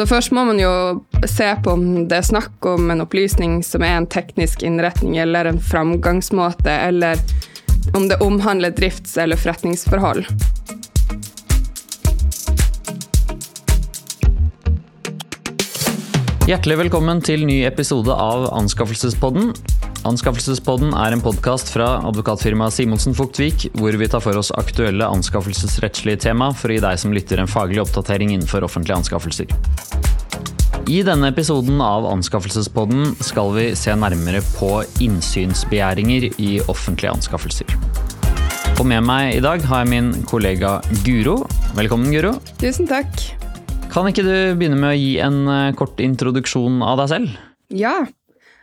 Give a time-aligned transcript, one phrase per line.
[0.00, 0.68] Så først må man jo
[1.28, 5.50] se på om det er snakk om en opplysning som er en teknisk innretning eller
[5.50, 7.20] en framgangsmåte, eller
[7.92, 10.24] om det omhandler drifts- eller forretningsforhold.
[16.48, 19.52] Hjertelig velkommen til ny episode av Anskaffelsespodden.
[20.08, 26.22] Anskaffelsespodden er en podkast fra advokatfirmaet Simonsen Fuktvik, hvor vi tar for oss aktuelle anskaffelsesrettslige
[26.24, 29.50] tema for å gi deg som lytter en faglig oppdatering innenfor offentlige anskaffelser.
[30.88, 34.70] I denne episoden av Anskaffelsespodden skal vi se nærmere på
[35.04, 37.68] innsynsbegjæringer i offentlige anskaffelser.
[38.80, 41.42] Og med meg i dag har jeg min kollega Guro.
[41.76, 42.32] Velkommen, Guro.
[42.62, 43.12] Tusen takk.
[43.92, 47.36] Kan ikke du begynne med å gi en eh, kort introduksjon av deg selv?
[47.76, 47.98] Ja.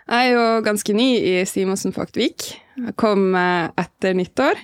[0.08, 2.54] Jeg er jo ganske ny i Simonsen Faktvik.
[2.80, 4.60] Jeg kom eh, etter nyttår.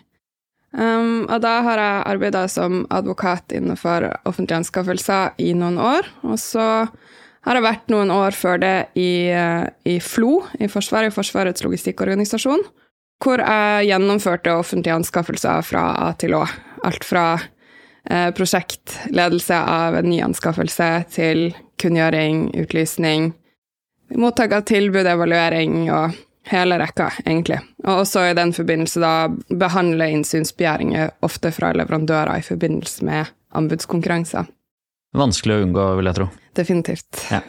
[0.73, 6.07] Um, og da har jeg arbeida som advokat innenfor offentlige anskaffelser i noen år.
[6.25, 6.87] Og så
[7.43, 12.63] har jeg vært noen år før det i, eh, i FLO, i Forsvaret, Forsvarets logistikkorganisasjon,
[13.23, 16.45] hvor jeg gjennomførte offentlige anskaffelser fra A til Å.
[16.87, 21.49] Alt fra eh, prosjektledelse av en ny anskaffelse til
[21.83, 23.33] kunngjøring, utlysning,
[24.19, 26.17] mottak av tilbud, evaluering og
[26.51, 27.59] hele rekka, egentlig.
[27.85, 29.13] Og også i den forbindelse da
[29.49, 34.49] behandle innsynsbegjæringer ofte fra leverandører i forbindelse med anbudskonkurranser.
[35.13, 36.29] Vanskelig å unngå, vil jeg tro.
[36.57, 37.25] Definitivt.
[37.31, 37.43] Ja.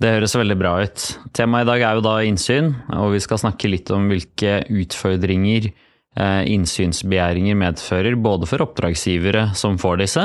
[0.00, 1.02] Det høres veldig bra ut.
[1.36, 5.68] Temaet i dag er jo da innsyn, og vi skal snakke litt om hvilke utfordringer
[5.68, 10.24] eh, innsynsbegjæringer medfører, både for oppdragsgivere som får disse,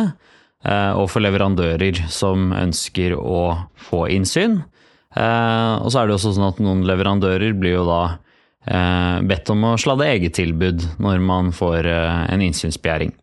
[0.63, 3.41] eh, og for leverandører som ønsker å
[3.89, 4.61] få innsyn.
[5.15, 8.01] Eh, og så er det også sånn at noen leverandører blir jo da
[9.25, 13.13] bedt om å sladde eget tilbud når man får en innsynsbegjæring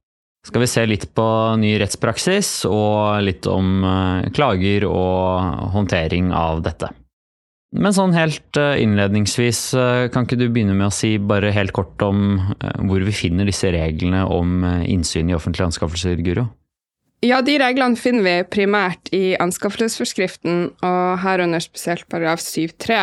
[0.47, 1.27] skal vi se litt på
[1.59, 3.83] ny rettspraksis og litt om
[4.37, 6.93] klager og håndtering av dette.
[7.77, 9.61] Men sånn helt innledningsvis,
[10.15, 12.39] kan ikke du begynne med å si bare helt kort om
[12.87, 16.47] hvor vi finner disse reglene om innsyn i offentlige anskaffelser, Guro?
[17.27, 22.99] Ja, de reglene finner vi primært i anskaffelsesforskriften, og herunder spesielt paragraf 7-3,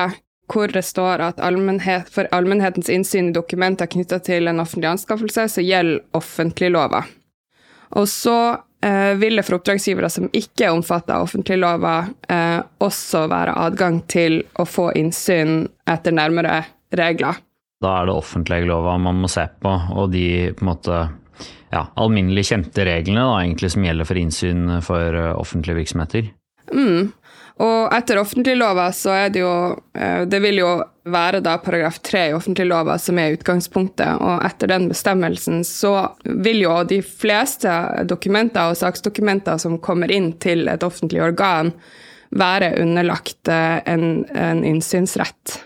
[0.54, 5.50] hvor det står at allmennhet, for allmennhetens innsyn i dokumenter knytta til en offentlig anskaffelse,
[5.52, 7.02] så gjelder offentliglova.
[8.00, 8.38] Og så
[8.86, 11.98] eh, vil det for oppdragsgivere som ikke er omfattet av offentliglova,
[12.32, 16.62] eh, også være adgang til å få innsyn etter nærmere
[16.96, 17.44] regler.
[17.84, 21.02] Da er det offentliglova man må se på, og de på en måte
[21.74, 26.32] ja, alminnelig kjente reglene da, egentlig som gjelder for innsyn for offentlige virksomheter.
[26.74, 27.12] Mm.
[27.62, 29.54] Og etter offentliglova så er det jo
[29.94, 30.70] Det vil jo
[31.06, 35.92] være da paragraf tre i offentliglova som er utgangspunktet, og etter den bestemmelsen så
[36.24, 37.74] vil jo de fleste
[38.08, 41.74] dokumenter og saksdokumenter som kommer inn til et offentlig organ,
[42.32, 45.60] være underlagt en, en innsynsrett.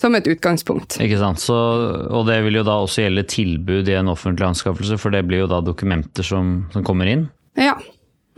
[0.00, 0.98] Som et utgangspunkt.
[1.00, 1.42] Ikke sant.
[1.42, 1.54] Så,
[2.10, 5.44] og det vil jo da også gjelde tilbud i en offentlig anskaffelse, for det blir
[5.44, 7.28] jo da dokumenter som, som kommer inn?
[7.58, 7.76] Ja.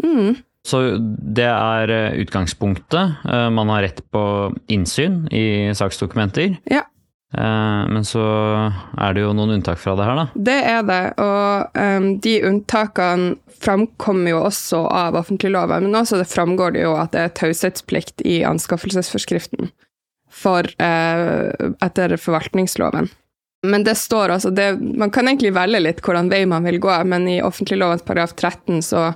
[0.05, 0.37] Mm.
[0.67, 3.23] Så det er utgangspunktet.
[3.25, 4.23] Man har rett på
[4.73, 6.59] innsyn i saksdokumenter.
[6.69, 6.83] Ja.
[7.37, 8.23] Men så
[8.99, 10.27] er det jo noen unntak fra det her, da?
[10.49, 16.29] Det er det, og um, de unntakene framkommer jo også av offentligloven, men også det
[16.31, 19.71] framgår det jo at det er taushetsplikt i anskaffelsesforskriften
[20.31, 23.09] for, eh, etter forvaltningsloven.
[23.67, 26.93] Men det står altså det, Man kan egentlig velge litt hvordan vei man vil gå,
[27.05, 29.13] men i offentliglovens paragraf 13 så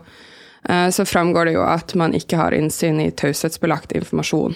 [0.92, 4.52] så framgår det jo at man ikke har innsyn i taushetsbelagt informasjon.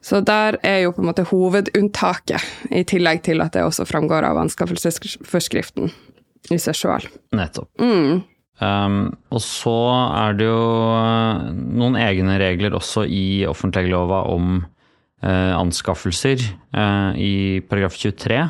[0.00, 4.26] Så der er jo på en måte hovedunntaket, i tillegg til at det også framgår
[4.28, 5.90] av anskaffelsesforskriften
[6.54, 7.08] i seg sjøl.
[7.36, 7.70] Nettopp.
[7.82, 8.22] Mm.
[8.58, 8.98] Um,
[9.30, 9.76] og så
[10.18, 10.62] er det jo
[11.78, 14.62] noen egne regler også i offentleglova om
[15.26, 16.42] anskaffelser
[16.76, 18.44] uh, i paragraf 23.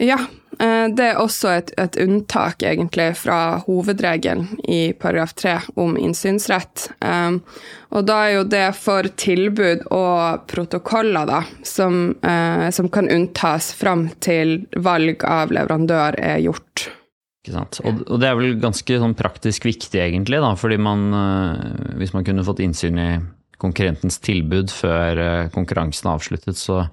[0.00, 0.16] Ja,
[0.60, 6.86] det er også et, et, unntak, egentlig, fra hovedregelen i paragraf 3 om innsynsrett.
[7.04, 7.40] Um,
[7.92, 13.72] og da er jo det for tilbud og protokoller, da, som, uh, som kan unntas
[13.76, 16.88] fram til valg av leverandør er gjort.
[17.40, 17.80] Ikke sant.
[17.84, 22.12] Og, og det er vel ganske sånn praktisk viktig, egentlig, da, fordi man, uh, hvis
[22.16, 23.10] man kunne fått innsyn i
[23.60, 26.84] konkurrentens tilbud før uh, konkurransen er avsluttet, så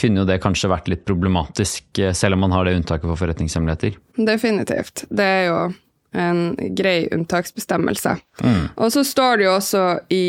[0.00, 3.96] kunne jo det kanskje vært litt problematisk, selv om man har det unntaket for forretningshemmeligheter?
[4.22, 5.02] Definitivt.
[5.10, 5.56] Det er jo
[6.12, 8.16] en grei unntaksbestemmelse.
[8.42, 8.68] Mm.
[8.76, 10.24] Og så står det jo også i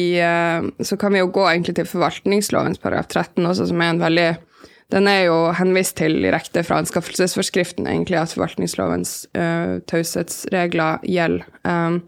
[0.86, 4.30] Så kan vi jo gå egentlig til forvaltningslovens paragraf 13 også, som er en veldig
[4.92, 11.46] Den er jo henvist til direkte fra anskaffelsesforskriften, egentlig, at forvaltningslovens uh, taushetsregler gjelder.
[11.64, 12.02] Um,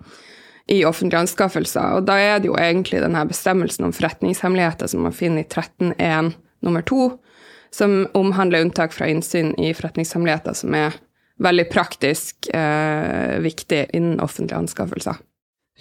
[0.71, 1.97] i offentlige anskaffelser.
[1.97, 6.33] Og da er det jo egentlig denne bestemmelsen om forretningshemmeligheter som man finner i 13.1
[6.63, 7.09] nummer 2,
[7.73, 10.95] som omhandler unntak fra innsyn i forretningshemmeligheter, som er
[11.43, 15.19] veldig praktisk eh, viktig innen offentlige anskaffelser.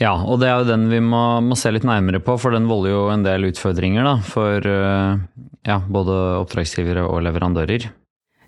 [0.00, 2.67] Ja, og det er jo den vi må, må, se litt nærmere på, for den
[2.70, 5.20] volder jo en del utfordringer da, for eh,
[5.69, 7.90] ja, både oppdragsgivere og leverandører.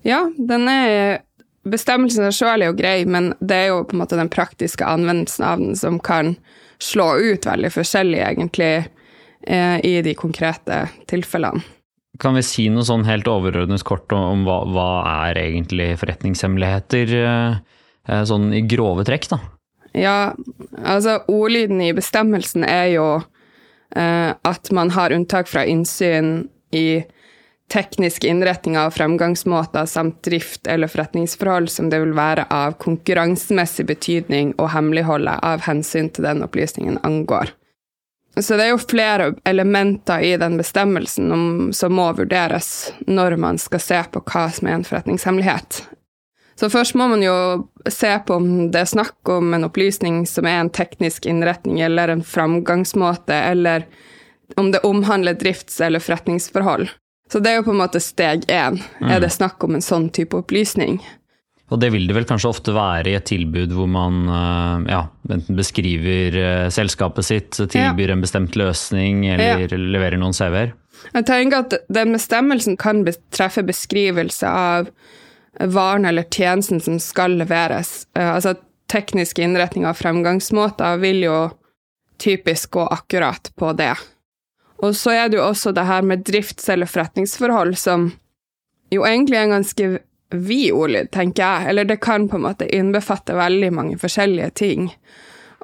[0.05, 1.21] Ja, den er
[1.65, 5.47] Bestemmelsen sjøl er jo grei, men det er jo på en måte den praktiske anvendelsen
[5.49, 6.35] av den som kan
[6.83, 8.73] slå ut veldig forskjellig, egentlig,
[9.47, 11.65] eh, i de konkrete tilfellene.
[12.23, 14.91] Kan vi si noe sånn helt overordnet kort om, om hva, hva,
[15.27, 17.57] er egentlig forretningshemmeligheter, eh,
[18.07, 19.41] eh, sånn i grove trekk, da?
[19.95, 20.19] Ja,
[20.83, 23.09] altså ordlyden i bestemmelsen er jo
[23.97, 27.03] eh, at man har unntak fra innsyn i
[27.73, 34.55] tekniske innretninger og fremgangsmåter samt drift eller forretningsforhold som det vil være av konkurransemessig betydning
[34.61, 37.55] å hemmeligholde av hensyn til den opplysningen angår.
[38.37, 43.61] Så det er jo flere elementer i den bestemmelsen om, som må vurderes når man
[43.63, 45.85] skal se på hva som er en forretningshemmelighet.
[46.59, 47.35] Så først må man jo
[47.91, 52.11] se på om det er snakk om en opplysning som er en teknisk innretning eller
[52.11, 53.87] en framgangsmåte, eller
[54.59, 56.91] om det omhandler drifts- eller forretningsforhold.
[57.33, 58.81] Så det er jo på en måte steg én.
[59.01, 59.11] Mm.
[59.11, 61.01] Er det snakk om en sånn type opplysning?
[61.73, 65.01] Og det vil det vel kanskje ofte være i et tilbud hvor man eh, ja,
[65.33, 68.17] enten beskriver eh, selskapet sitt, tilbyr ja.
[68.17, 69.79] en bestemt løsning eller ja.
[69.81, 70.75] leverer noen CV-er?
[71.05, 73.03] Jeg tenker at den bestemmelsen kan
[73.35, 74.93] treffe beskrivelse av
[75.59, 78.05] varen eller tjenesten som skal leveres.
[78.19, 78.55] Eh, altså
[78.93, 81.39] tekniske innretninger og fremgangsmåter vil jo
[82.21, 83.95] typisk gå akkurat på det.
[84.85, 88.11] Og så er det jo også det her med drifts- eller forretningsforhold som
[88.93, 89.93] jo egentlig er en ganske
[90.35, 91.69] vid ordlyd, tenker jeg.
[91.71, 94.91] Eller det kan på en måte innbefatte veldig mange forskjellige ting.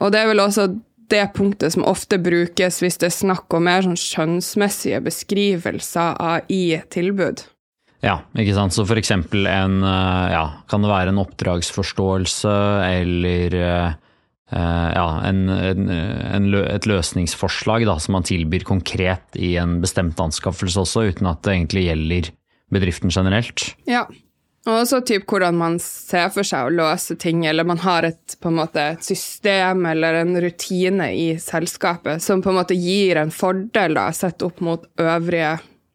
[0.01, 0.71] Og det er vel også
[1.11, 6.53] det punktet som ofte brukes hvis det er snakk om mer sånn skjønnsmessige beskrivelser av
[6.53, 7.43] i tilbud.
[8.01, 8.73] Ja, ikke sant.
[8.73, 12.55] Så for eksempel en eh, Ja, kan det være en oppdragsforståelse
[12.87, 13.99] eller eh,
[14.51, 20.83] ja, en, en, en, et løsningsforslag da, som man tilbyr konkret i en bestemt anskaffelse
[20.83, 22.33] også, uten at det egentlig gjelder
[22.75, 23.71] bedriften generelt.
[23.91, 24.07] Ja,
[24.69, 28.37] og også typ hvordan man ser for seg å løse ting, eller man har et,
[28.45, 33.97] måte, et system eller en rutine i selskapet som på en måte gir en fordel
[33.97, 35.55] da, sett opp mot øvrige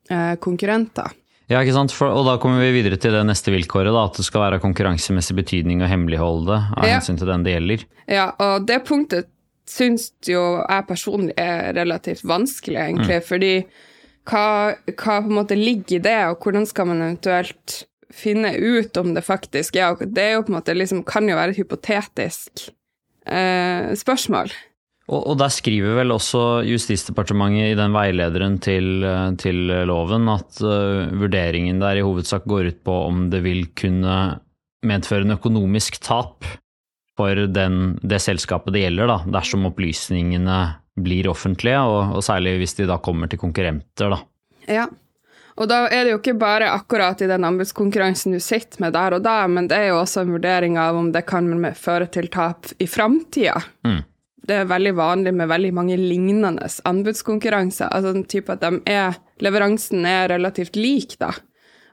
[0.09, 1.13] eh, konkurrenter.
[1.51, 1.93] Ja, ikke sant?
[1.93, 4.61] For, og da kommer vi videre til det neste vilkåret, da, at det skal være
[4.63, 6.97] konkurransemessig betydning å hemmeligholde det av ja.
[6.97, 7.87] hensyn til den det gjelder.
[8.09, 9.29] Ja, og det punktet
[9.69, 13.27] syns jo jeg personlig er relativt vanskelig, egentlig, mm.
[13.27, 13.53] fordi
[14.25, 14.45] hva,
[14.89, 17.83] hva på en måte ligger i det, og hvordan skal man eventuelt
[18.15, 21.37] finne ut om det faktisk er Det er jo på en måte liksom, kan jo
[21.37, 22.69] være et hypotetisk
[23.27, 24.53] eh, spørsmål.
[25.05, 29.05] Og, og, der skriver vel også Justisdepartementet i den veilederen til,
[29.37, 34.15] til loven at uh, vurderingen der i hovedsak går ut på om det vil kunne
[34.85, 36.47] medføre en økonomisk tap
[37.15, 40.59] for den, det selskapet det gjelder, da, dersom opplysningene
[40.99, 44.11] blir offentlige, og, og, særlig hvis de da kommer til konkurrenter.
[44.11, 44.19] Da.
[44.71, 44.87] Ja,
[45.55, 49.15] og da er det jo ikke bare akkurat i den anbudskonkurransen du sitter med der
[49.15, 51.47] og da, men det er jo også en vurdering av om det kan
[51.79, 53.55] føre til tap i framtida.
[53.87, 54.01] Mm.
[54.45, 57.89] Det er veldig vanlig med veldig mange lignende anbudskonkurranser.
[57.89, 61.31] Altså den type at de er, leveransen er relativt lik, da.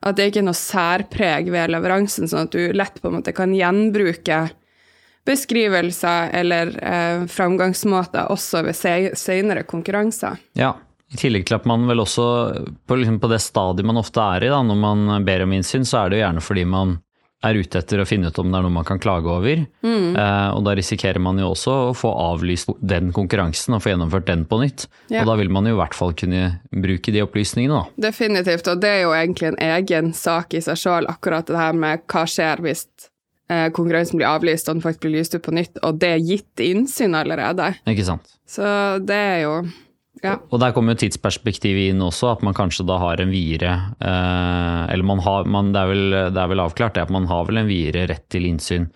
[0.02, 3.34] At det ikke er noe særpreg ved leveransen, sånn at du lett på en måte
[3.36, 4.44] kan gjenbruke
[5.24, 10.40] beskrivelser eller eh, framgangsmåter også ved senere konkurranser.
[10.58, 10.74] Ja,
[11.12, 12.26] i tillegg til at man vel også,
[12.88, 15.86] på, liksom på, det stadiet man ofte er i da, når man ber om innsyn,
[15.86, 16.96] så er det jo gjerne fordi man
[17.42, 19.64] er ute etter å finne ut om det er noe man kan klage over.
[19.84, 20.14] Mm.
[20.14, 24.28] Eh, og da risikerer man jo også å få avlyst den konkurransen og få gjennomført
[24.30, 24.86] den på nytt.
[25.12, 25.22] Ja.
[25.22, 28.08] Og da vil man jo i hvert fall kunne bruke de opplysningene, da.
[28.08, 31.76] Definitivt, og det er jo egentlig en egen sak i seg sjøl, akkurat det her
[31.76, 32.86] med hva skjer hvis
[33.50, 36.26] eh, konkurransen blir avlyst og den faktisk blir lyst ut på nytt, og det er
[36.26, 37.72] gitt innsyn allerede.
[37.90, 38.36] Ikke sant.
[38.48, 38.66] Så
[39.02, 39.56] det er jo
[40.22, 40.36] ja.
[40.50, 44.82] Og der kommer jo tidsperspektivet inn også, at man kanskje da har en videre eh,
[44.94, 47.48] Eller man har, man, det, er vel, det, er vel, avklart det at man har
[47.48, 48.86] vel en videre rett til innsyn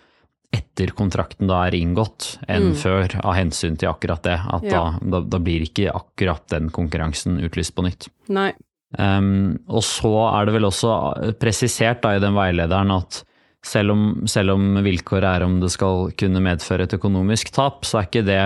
[0.54, 2.76] etter kontrakten da er inngått, enn mm.
[2.80, 4.36] før, av hensyn til akkurat det.
[4.38, 4.78] At ja.
[4.78, 8.08] da, da, da, blir ikke akkurat den konkurransen utlyst på nytt.
[8.32, 8.52] Nei.
[8.96, 10.92] Um, og så er det vel også
[11.42, 13.24] presisert da i den veilederen at
[13.66, 18.00] selv om, selv om vilkåret er om det skal kunne medføre et økonomisk tap, så
[18.00, 18.42] er ikke det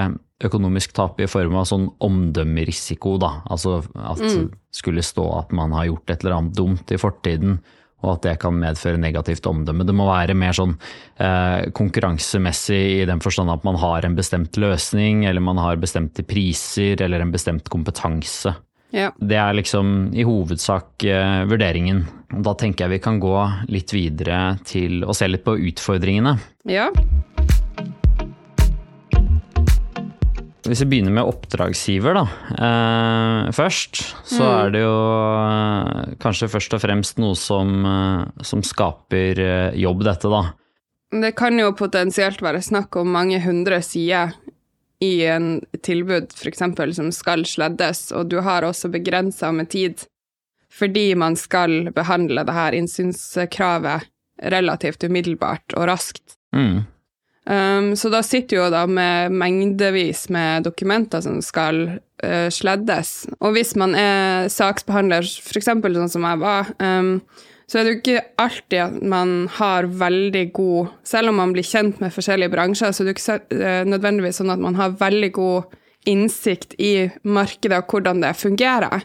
[0.49, 3.35] økonomisk tap i form av sånn omdømmerisiko, da.
[3.53, 4.47] Altså at mm.
[4.73, 7.59] skulle stå at man har gjort et eller annet dumt i fortiden,
[8.01, 9.85] og at det kan medføre negativt omdømme.
[9.85, 10.73] Det må være mer sånn
[11.21, 16.25] eh, konkurransemessig i den forstand at man har en bestemt løsning, eller man har bestemte
[16.25, 18.55] priser, eller en bestemt kompetanse.
[18.93, 19.13] Ja.
[19.21, 22.05] Det er liksom i hovedsak uh, vurderingen.
[22.43, 23.37] Da tenker jeg vi kan gå
[23.71, 26.37] litt videre til å se litt på utfordringene.
[26.67, 26.91] ja.
[30.71, 34.67] Hvis vi begynner med oppdragsgiver da, eh, først, så Mm.
[34.67, 34.99] er det jo
[35.41, 40.53] eh, kanskje først og fremst noe som, eh, som skaper eh, jobb, dette da.
[41.11, 44.35] Det kan jo potensielt være snakk om mange hundre sider
[45.01, 46.63] i en tilbud f.eks.
[46.97, 50.07] som skal sleddes, og du har også begrensa med tid
[50.71, 54.07] fordi man skal behandle det her innsynskravet
[54.53, 56.37] relativt umiddelbart og raskt.
[56.57, 56.85] Mm.
[57.51, 61.83] Um, så da sitter du jo da med mengdevis med dokumenter som skal
[62.23, 63.25] uh, sleddes.
[63.41, 65.73] Og hvis man er saksbehandler, f.eks.
[65.73, 67.17] sånn som jeg var, um,
[67.71, 71.67] så er det jo ikke alltid at man har veldig god Selv om man blir
[71.67, 75.31] kjent med forskjellige bransjer, så er det ikke eh, nødvendigvis sånn at man har veldig
[75.37, 75.79] god
[76.11, 79.05] innsikt i markedet og hvordan det fungerer.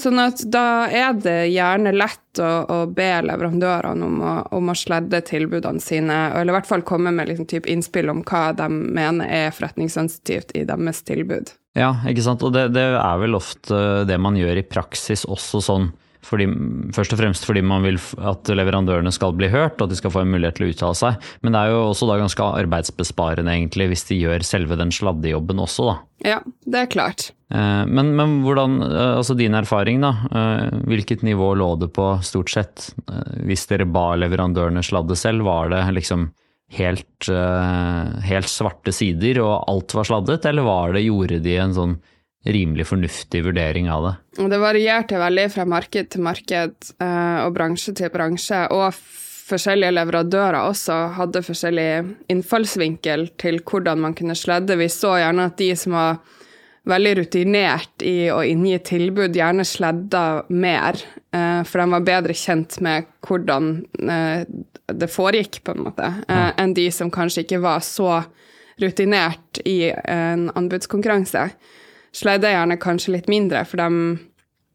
[0.00, 4.76] Sånn at da er det gjerne lett å, å be leverandørene om å, om å
[4.78, 8.68] sledde tilbudene sine, eller i hvert fall komme med liksom typ innspill om hva de
[8.70, 11.52] mener er forretningssensitivt i deres tilbud.
[11.76, 12.46] Ja, ikke sant.
[12.46, 15.90] Og det, det er vel ofte det man gjør i praksis også sånn.
[16.26, 16.46] Fordi,
[16.92, 17.96] først og fremst fordi man vil
[18.28, 20.98] at leverandørene skal bli hørt, og at de skal få en mulighet til å uttale
[20.98, 21.28] seg.
[21.40, 25.62] Men det er jo også da ganske arbeidsbesparende egentlig hvis de gjør selve den sladdejobben
[25.64, 25.96] også, da.
[26.20, 27.30] Ja, det er klart.
[27.54, 32.12] Eh, Men, men hvordan, eh, altså din erfaring da, eh, hvilket nivå lå det på
[32.26, 32.90] stort sett?
[33.40, 36.28] Hvis dere ba leverandørene sladde selv, var det liksom
[36.70, 41.96] helt, helt svarte sider og alt var sladdet, eller var det, gjorde de en sånn
[42.44, 44.14] rimelig fornuftig vurdering av det?
[44.50, 48.94] Det varierte veldig fra marked til marked eh, og bransje til bransje, og
[49.50, 51.90] forskjellige leverandører også hadde forskjellig
[52.32, 54.78] innfallsvinkel til hvordan man kunne sledde.
[54.78, 56.20] Vi så gjerne at de som var
[56.90, 60.96] veldig rutinert i å inngi tilbud, gjerne sledda mer,
[61.34, 64.46] eh, for de var bedre kjent med hvordan eh,
[64.90, 68.24] det foregikk, på en måte, enn de som kanskje ikke var så
[68.80, 71.44] rutinert i en anbudskonkurranse
[72.16, 74.18] sledde gjerne kanskje litt mindre, for de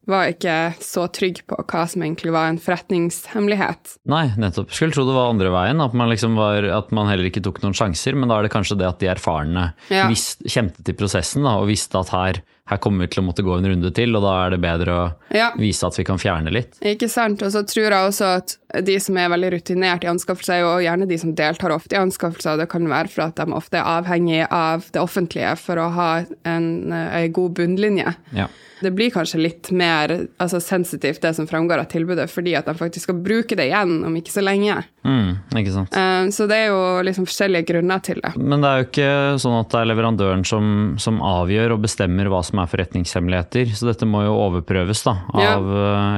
[0.06, 3.96] var ikke så trygge på hva som egentlig var en forretningshemmelighet.
[4.06, 4.70] Nei, nettopp.
[4.74, 7.58] Skulle tro det var andre veien, at man, liksom var, at man heller ikke tok
[7.64, 10.06] noen sjanser, men da er det kanskje det at de erfarne Ja.
[10.10, 13.44] visst, kjente til prosessen da, og visste at her, her kommer vi til å måtte
[13.46, 15.04] gå en runde til, og da er det bedre å
[15.36, 16.78] Ja, vise at vi kan fjerne litt.
[16.82, 17.42] ikke sant?
[17.46, 21.06] Og så tror jeg også at de som er veldig rutinert i anskaffelser, og gjerne
[21.08, 24.42] de som deltar ofte i anskaffelser, det kan være for at de ofte er avhengig
[24.50, 26.10] av det offentlige for å ha
[26.44, 28.14] en, en god bunnlinje.
[28.36, 28.48] Ja.
[28.82, 32.74] Det blir kanskje litt mer altså, sensitivt, det som framgår av tilbudet, fordi at de
[32.76, 34.82] faktisk skal bruke det igjen om ikke så lenge.
[35.06, 35.96] Mm, ikke sant.
[35.96, 38.34] Eh, Så det er jo liksom forskjellige grunner til det.
[38.36, 40.68] Men det er jo ikke sånn at det er leverandøren som,
[41.00, 45.56] som avgjør og bestemmer hva som er forretningshemmeligheter, så dette må jo overprøves, da, Ja.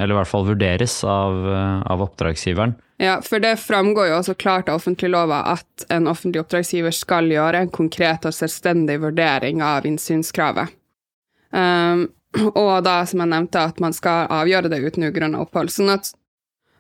[0.03, 1.39] eller i hvert fall vurderes av,
[1.87, 2.77] av oppdragsgiveren.
[2.99, 7.61] Ja, for det framgår jo også klart av offentliglova at en offentlig oppdragsgiver skal gjøre
[7.63, 10.73] en konkret og selvstendig vurdering av innsynskravet.
[11.55, 12.09] Um,
[12.55, 15.71] og da, som jeg nevnte, at man skal avgjøre det uten ugrunna opphold.
[15.73, 16.11] Sånn at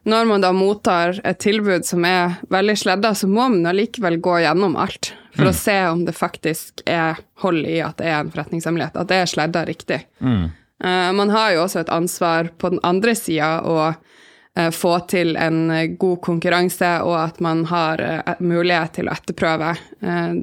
[0.08, 4.40] når man da mottar et tilbud som er veldig sledda, så må man allikevel gå
[4.42, 8.30] gjennom alt for å se om det faktisk er hold i at det er en
[8.34, 10.02] forretningshemmelighet, at det er sledda riktig.
[10.18, 10.48] Mm.
[10.84, 15.36] Uh, Man har jo også et ansvar på den andre sida å uh, få til
[15.38, 19.76] en god konkurranse, og at man har uh, mulighet til å etterprøve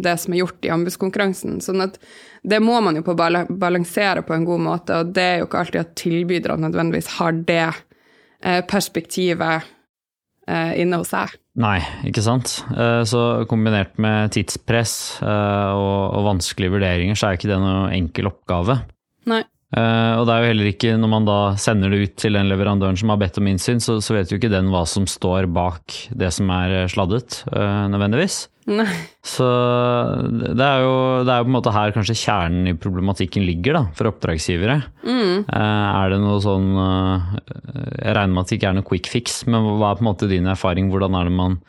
[0.04, 1.62] det som er gjort i anbudskonkurransen.
[1.64, 2.00] Sånn at
[2.44, 5.48] det må man jo på bala- balansere på en god måte, og det er jo
[5.48, 7.72] ikke alltid at tilbyderne nødvendigvis har det
[8.70, 9.66] perspektivet
[10.78, 11.32] inne hos seg.
[11.56, 12.58] Nei, ikke sant.
[12.76, 18.28] Eh, Så kombinert med tidspress eh, og, vanskelige vurderinger, så er ikke det noe enkel
[18.28, 18.82] oppgave.
[19.32, 19.44] Nei.
[19.76, 22.48] Eh, og det er jo heller ikke, når man da sender det ut til den
[22.48, 25.50] leverandøren som har bedt om innsyn, så, så vet jo ikke den hva som står
[25.52, 28.46] bak det som er eh, sladdet, uh, nødvendigvis.
[28.72, 28.88] Nei.
[29.22, 29.46] Så
[30.32, 30.96] det er, jo,
[31.28, 34.80] det er jo på en måte her kanskje kjernen i problematikken ligger, da, for oppdragsgivere.
[35.06, 35.44] Mm.
[35.54, 39.68] Er det noe sånn Jeg regner med at det ikke er noe quick fix, men
[39.76, 40.90] hva er på en måte din erfaring?
[40.90, 41.60] Hvordan er det man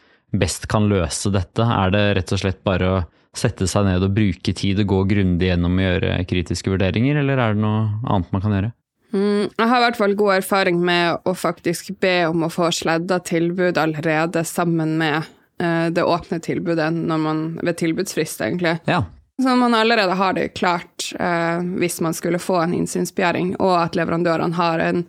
[0.41, 1.69] best kan løse dette?
[1.69, 3.05] Er det rett og slett bare å
[3.41, 7.41] sette seg ned og bruke tid og gå grundig gjennom og gjøre kritiske vurderinger, eller
[7.43, 8.73] er det noe annet man kan gjøre?
[9.15, 12.71] Mm, jeg har i hvert fall god erfaring med å faktisk be om å få
[12.75, 15.21] sledda tilbud allerede sammen med
[15.63, 18.77] eh, det åpne tilbudet man, ved tilbudsfrist, egentlig.
[18.91, 19.05] Ja.
[19.43, 23.97] Så man allerede har det klart eh, hvis man skulle få en innsynsbegjæring, og at
[23.99, 25.05] leverandørene har en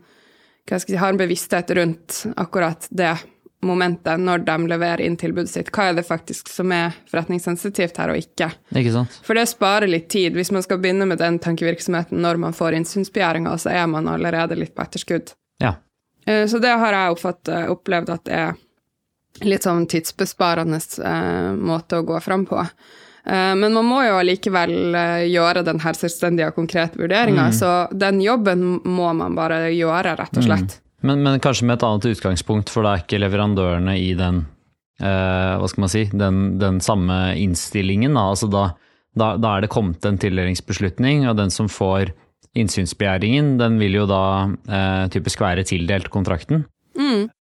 [0.75, 3.15] si, har en bevissthet rundt akkurat det
[3.65, 5.71] momentet når de leverer inn tilbudet sitt.
[5.73, 8.51] Hva er det faktisk som er forretningssensitivt her, og ikke?
[8.77, 9.17] Ikke sant?
[9.25, 10.35] For det sparer litt tid.
[10.37, 14.55] Hvis man skal begynne med den tankevirksomheten når man får innsynsbegjæringa, så er man allerede
[14.59, 15.33] litt på etterskudd.
[15.63, 15.73] Ja.
[16.27, 18.55] Eh, Så det har jeg oppfatt, eh, opplevd at det er
[19.41, 22.63] litt sånn tidsbesparende eh, måte å gå fram på.
[23.27, 24.95] Men man må jo allikevel
[25.27, 30.37] gjøre den her selvstendige og konkrete vurderinga, så den jobben må man bare gjøre, rett
[30.39, 30.77] og slett.
[31.05, 34.45] Men, men kanskje med et annet utgangspunkt, for det er ikke leverandørene i den
[35.01, 38.17] eh, hva skal man si, den, den samme innstillingen.
[38.17, 38.29] Da.
[38.33, 38.63] Altså da,
[39.17, 42.15] da, da er det kommet en tildelingsbeslutning, og den som får
[42.57, 46.65] innsynsbegjæringen, den vil jo da eh, typisk være tildelt kontrakten.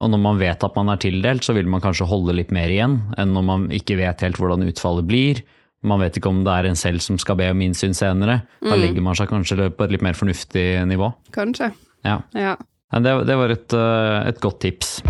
[0.03, 2.71] Og når man vet at man er tildelt, så vil man kanskje holde litt mer
[2.71, 5.43] igjen enn når man ikke vet helt hvordan utfallet blir.
[5.83, 8.41] Man vet ikke om det er en selv som skal be om innsyn senere.
[8.63, 11.11] Da legger man seg kanskje på et litt mer fornuftig nivå.
[11.35, 11.73] Kanskje.
[12.07, 12.21] Ja.
[12.35, 12.55] Ja.
[12.93, 15.01] Ja, Det, det var et, eh, et godt tips.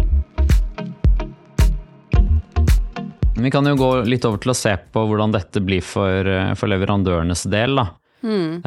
[3.36, 6.54] Vi kan jo gå litt over til å se på hvordan dette blir for, eh,
[6.56, 7.76] for leverandørenes del.
[7.76, 7.90] Da.
[8.24, 8.64] Mm.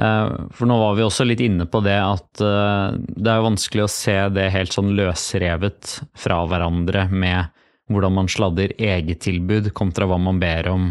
[0.53, 4.17] For nå var vi også litt inne på det at det er vanskelig å se
[4.29, 7.49] det helt sånn løsrevet fra hverandre med
[7.89, 10.85] hvordan man sladder eget tilbud kontra hva man ber om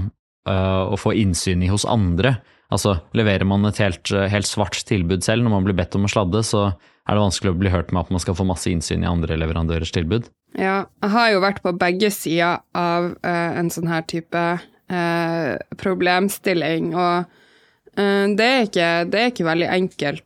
[0.49, 2.39] å få innsyn i hos andre.
[2.73, 6.13] Altså leverer man et helt, helt svart tilbud selv når man blir bedt om å
[6.15, 6.71] sladde, så
[7.05, 9.37] er det vanskelig å bli hørt med at man skal få masse innsyn i andre
[9.37, 10.29] leverandørers tilbud.
[10.57, 15.51] Ja, jeg har jo vært på begge sider av uh, en sånn her type uh,
[15.81, 20.23] problemstilling, og uh, det, er ikke, det er ikke veldig enkelt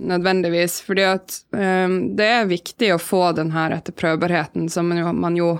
[0.00, 1.34] nødvendigvis, fordi at
[2.16, 5.50] det er viktig å få den her etterprøvbarheten som man jo, man jo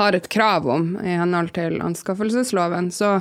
[0.00, 3.18] har et krav om i henhold til anskaffelsesloven, så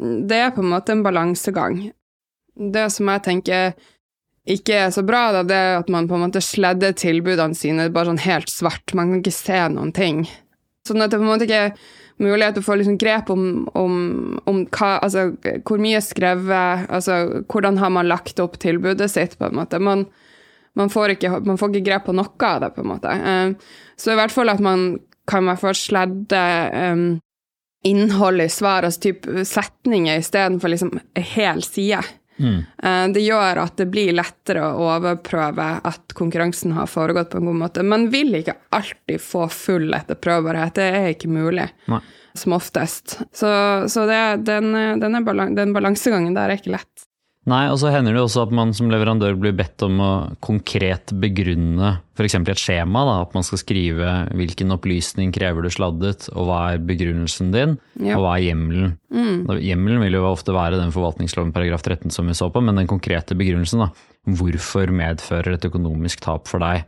[0.00, 1.78] det er på en måte en balansegang.
[2.54, 3.72] Det som jeg tenker
[4.44, 7.88] ikke er så bra, da, det er at man på en måte sledder tilbudene sine
[7.92, 8.92] bare sånn helt svart.
[8.96, 10.24] Man kan ikke se noen ting.
[10.84, 11.78] Sånn at det på en måte ikke er
[12.20, 13.46] mulighet til å få liksom grep om,
[13.78, 13.94] om,
[14.50, 15.30] om hva, altså,
[15.64, 19.80] hvor mye er skrevet, altså hvordan har man lagt opp tilbudet sitt, på en måte.
[19.82, 20.04] Man,
[20.76, 23.16] man, får, ikke, man får ikke grep på noe av det, på en måte.
[23.16, 24.98] Eh, Så i hvert fall at man
[25.30, 26.40] kan i hvert fall sledde
[26.92, 27.04] um,
[27.88, 32.02] innholdet i svar, altså type setninger istedenfor liksom hel side.
[32.38, 37.50] Eh, Det gjør at det blir lettere å overprøve at konkurransen har foregått på en
[37.50, 37.86] god måte.
[37.86, 41.68] Man vil ikke alltid få full etterprøvbarhet, det er ikke mulig.
[41.90, 42.00] Nei.
[42.34, 43.20] Som oftest.
[43.30, 43.48] Så,
[43.88, 47.06] så det, den, den, er balan den balansegangen der er ikke lett.
[47.46, 51.12] Nei, og så hender det også at man som leverandør blir bedt om å konkret
[51.20, 52.36] begrunne f.eks.
[52.40, 53.02] et skjema.
[53.04, 57.76] Da, at man skal skrive hvilken opplysning krever du sladdet, og hva er begrunnelsen din,
[58.00, 58.16] Ja.
[58.16, 58.94] og hva er hjemmelen.
[59.12, 59.44] Mm.
[59.60, 62.88] Hjemmelen vil jo ofte være den forvaltningsloven paragraf 13 som vi så på, men den
[62.88, 63.90] konkrete begrunnelsen, da.
[64.24, 66.86] Hvorfor medfører et økonomisk tap for deg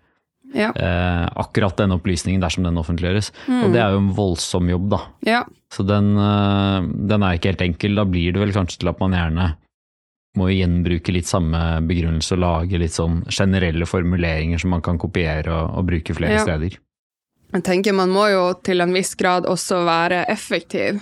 [0.55, 0.71] Ja.
[0.73, 3.29] eh, akkurat denne opplysningen dersom den offentliggjøres?
[3.61, 5.03] Og det er jo en voldsom jobb, da.
[5.27, 5.45] ja.
[5.69, 6.81] Så den, eh,
[7.13, 7.95] den er ikke helt enkel.
[7.99, 9.57] Da blir det vel kanskje til at man gjerne
[10.37, 14.99] må jo gjenbruke litt samme begrunnelse og lage litt sånn generelle formuleringer som man kan
[15.01, 16.45] kopiere og, og bruke flere Ja.
[16.47, 16.79] steder.
[17.55, 20.99] Jeg tenker man må jo til en viss grad også være effektiv.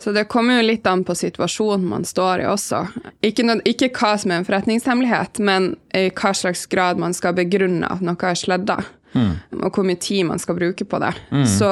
[0.00, 2.86] Så det kommer jo litt an på situasjonen man står i også.
[3.26, 7.34] Ikke, noe, ikke hva som er en forretningshemmelighet, men i hva slags grad man skal
[7.36, 8.78] begrunne at noe er sledda,
[9.16, 11.12] og hvor mye tid man skal bruke på det.
[11.52, 11.68] Så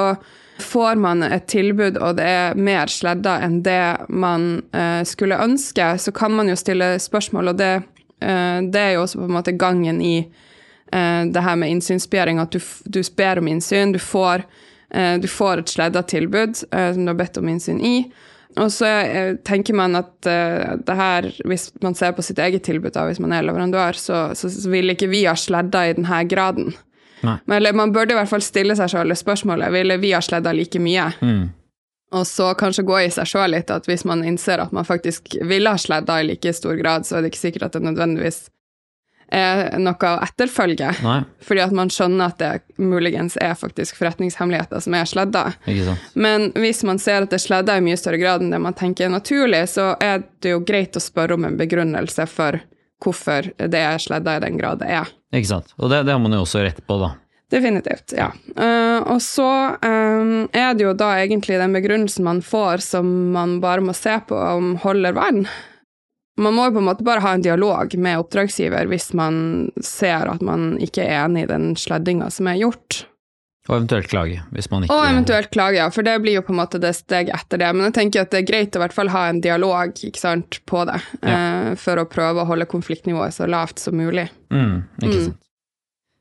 [0.59, 5.93] får man et tilbud, og det er mer sledda enn det man eh, skulle ønske,
[5.99, 7.73] så kan man jo stille spørsmål, og det,
[8.21, 12.41] eh, det er jo også på en måte gangen i eh, det her med innsynsbegjæring,
[12.43, 14.47] at du, du ber om innsyn, du får,
[14.91, 17.95] eh, du får et sledda tilbud eh, som du har bedt om innsyn i.
[18.59, 22.91] Og så eh, tenker man at det her, hvis man ser på sitt eget tilbud,
[22.97, 26.25] da, hvis man er leverandør, så, så, så vil ikke vi ha sledda i denne
[26.27, 26.75] graden.
[27.21, 27.39] Nei.
[27.45, 30.53] Men, eller man burde i hvert fall stille seg selv spørsmålet ville vi ha sledda
[30.55, 31.09] like mye.
[32.15, 35.35] Og så kanskje gå i seg sjøl litt at hvis man innser at man faktisk
[35.45, 38.47] ville ha sledda i like stor grad, så er det ikke sikkert at det nødvendigvis
[39.29, 40.89] er noe å etterfølge.
[41.05, 45.45] Nei, Fordi at man skjønner at det muligens er faktisk forretningshemmeligheter som er sledda.
[46.15, 49.09] Men hvis man ser at det sledda i mye større grad enn det man tenker
[49.09, 52.63] er naturlig, så er det jo greit å spørre om en begrunnelse for
[53.05, 55.09] hvorfor det er sledda i den grad det er.
[55.35, 55.75] Ikke sant.
[55.79, 57.15] Og det, det har man jo også rett på, da.
[57.49, 58.29] Definitivt, ja.
[58.59, 59.49] Uh, og så
[59.81, 64.19] um, er det jo da egentlig den begrunnelsen man får, som man bare må se
[64.29, 65.47] på om holder vann.
[66.39, 70.29] Man må jo på en måte bare ha en dialog med oppdragsgiver hvis man ser
[70.31, 73.01] at man ikke er enig i den sleddinga som er gjort.
[73.69, 76.55] Og eventuelt klage, hvis man ikke Og eventuelt klage, ja, for det blir jo på
[76.55, 77.69] en måte det steget etter det.
[77.77, 80.23] Men jeg tenker at det er greit å i hvert fall ha en dialog ikke
[80.23, 84.25] sant, på det, eh, for å prøve å holde konfliktnivået så lavt som mulig.
[84.55, 85.45] Mm, ikke sant.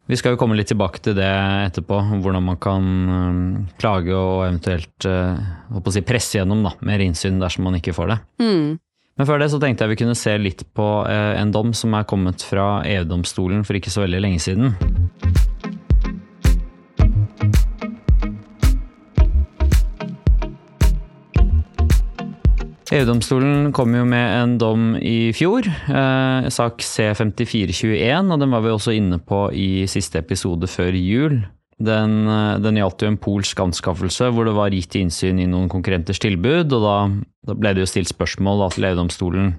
[0.07, 1.27] Vi skal jo komme litt tilbake til det
[1.67, 3.39] etterpå, hvordan man kan um,
[3.79, 8.17] klage og eventuelt uh, si presse gjennom da, mer innsyn dersom man ikke får det.
[8.39, 8.77] Mm.
[9.17, 11.95] Men før det så tenkte jeg vi kunne se litt på uh, en dom som
[11.99, 14.71] er kommet fra EU-domstolen for ikke så veldig lenge siden.
[22.95, 28.71] EU-domstolen kom jo med en dom i fjor, eh, sak C5421, og den var vi
[28.71, 31.41] også inne på i siste episode før jul.
[31.77, 35.67] Den, eh, den gjaldt jo en polsk anskaffelse hvor det var gitt innsyn i noen
[35.67, 36.97] konkurrenters tilbud, og da,
[37.45, 39.55] da ble det jo stilt spørsmål da, til EU-domstolen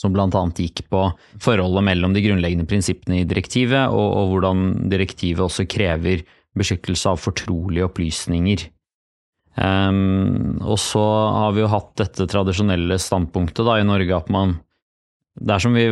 [0.00, 0.26] som bl.a.
[0.56, 1.06] gikk på
[1.42, 6.24] forholdet mellom de grunnleggende prinsippene i direktivet, og, og hvordan direktivet også krever
[6.58, 8.66] beskyttelse av fortrolige opplysninger.
[9.52, 11.02] Um, og så
[11.36, 14.54] har vi jo hatt dette tradisjonelle standpunktet da, i Norge at man
[15.36, 15.84] Det er som vi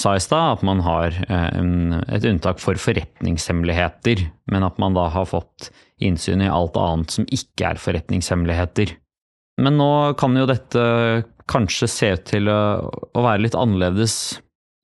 [0.00, 5.10] sa i stad, at man har um, et unntak for forretningshemmeligheter, men at man da
[5.12, 5.68] har fått
[6.00, 8.94] innsyn i alt annet som ikke er forretningshemmeligheter.
[9.60, 10.86] Men nå kan jo dette
[11.48, 14.16] kanskje se ut til å, å være litt annerledes,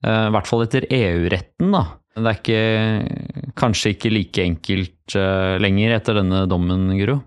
[0.05, 1.83] uh, i hvert fall etter EU-retten, da.
[2.13, 7.17] Det er ikke, kanskje ikke like enkelt uh, lenger etter denne dommen, Guro?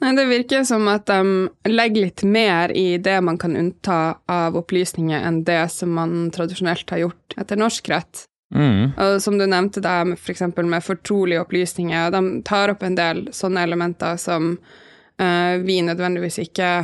[0.00, 5.22] Det virker som at de legger litt mer i det man kan unnta av opplysninger,
[5.22, 8.24] enn det som man tradisjonelt har gjort etter norsk rett.
[8.54, 8.92] Mm.
[9.00, 10.42] Og som du nevnte, da, f.eks.
[10.54, 16.38] For med fortrolige opplysninger, de tar opp en del sånne elementer som uh, vi nødvendigvis
[16.44, 16.74] ikke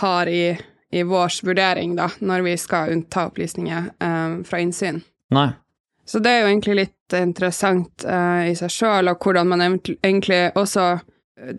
[0.00, 0.54] har i,
[0.94, 5.02] i vår vurdering, da, når vi skal unnta opplysninger uh, fra innsyn.
[5.34, 5.50] Nei.
[6.04, 10.46] Så det er jo egentlig litt interessant uh, i seg sjøl, og hvordan man egentlig
[10.54, 10.98] også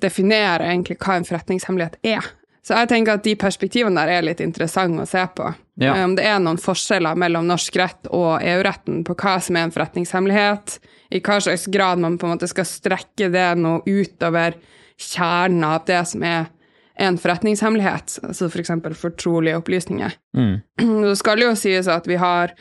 [0.02, 2.34] definere egentlig hva en forretningshemmelighet er.
[2.66, 5.52] Så jeg tenker at de perspektivene der er litt interessante å se på.
[5.82, 5.94] Ja.
[6.02, 9.74] Om det er noen forskjeller mellom norsk rett og EU-retten på hva som er en
[9.76, 10.80] forretningshemmelighet,
[11.14, 14.58] i hva slags grad man på en måte skal strekke det noe utover
[14.98, 16.48] kjernen av det som er
[16.96, 18.72] en forretningshemmelighet, altså f.eks.
[18.82, 20.16] For fortrolige opplysninger.
[20.38, 20.56] Mm.
[21.06, 22.56] Det skal jo sies at vi har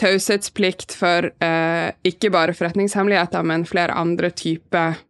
[0.00, 5.02] taushetsplikt for eh, ikke bare forretningshemmeligheter, men flere andre typer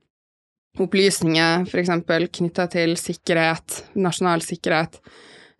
[0.81, 1.91] opplysninger, f.eks.
[2.39, 5.01] knytta til sikkerhet, nasjonal sikkerhet,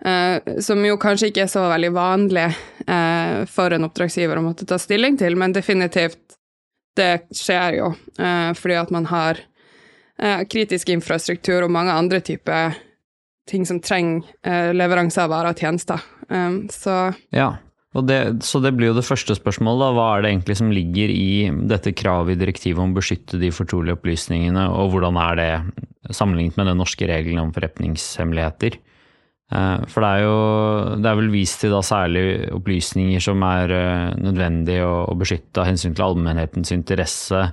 [0.05, 4.69] eh, som jo kanskje ikke er så veldig vanlig eh, for en oppdragsgiver å måtte
[4.69, 6.39] ta stilling til, men definitivt
[6.97, 9.41] det skjer jo eh, fordi at man har
[10.21, 12.77] eh, kritisk infrastruktur og mange andre typer
[13.49, 16.01] ting som trenger eh, leveranse av varer og tjenester.
[16.29, 17.57] Um, så Ja.
[17.93, 19.83] Det, så det blir jo det første spørsmålet.
[19.83, 19.89] Da.
[19.97, 21.33] Hva er det egentlig som ligger i
[21.69, 25.51] dette kravet i direktivet om å beskytte de fortrolige opplysningene, og hvordan er det
[26.17, 28.79] sammenlignet med den norske regelen om forretningshemmeligheter?
[29.53, 30.39] Eh, for det er jo
[31.05, 32.25] det er vel vist til da særlig
[32.57, 33.77] opplysninger som er
[34.17, 37.45] nødvendig å, å beskytte av hensyn til allmennhetens interesse,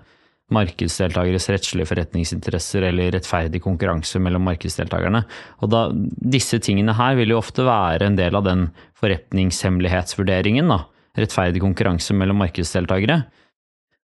[0.53, 5.23] markedsdeltakeres rettslige forretningsinteresser eller rettferdig konkurranse mellom markedsdeltakerne.
[5.63, 5.87] Og da,
[6.35, 10.71] disse tingene her vil jo ofte være en del av den forretningshemmelighetsvurderingen.
[10.71, 10.83] Da.
[11.19, 13.21] Rettferdig konkurranse mellom markedsdeltakere.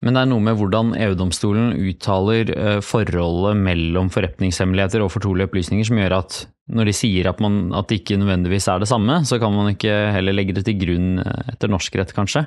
[0.01, 5.91] Men det er noe med hvordan EU-domstolen uttaler uh, forholdet mellom forretningshemmeligheter og fortrolige opplysninger
[5.91, 6.39] som gjør at
[6.71, 9.73] når de sier at, man, at det ikke nødvendigvis er det samme, så kan man
[9.75, 12.45] ikke heller legge det til grunn eh, etter norsk rett, kanskje.